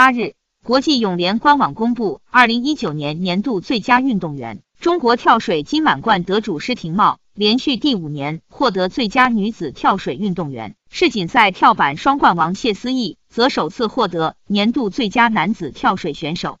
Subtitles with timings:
[0.00, 0.32] 八日，
[0.64, 10.74] 国际泳联官网公布二零一九年年度最佳运动员，中国跳水金满贯得主施廷懋连续第五年获得最佳女子跳水运动员。
[10.90, 16.56] 世锦赛跳板双冠王谢思义则首次获得年度最佳男子跳水选手。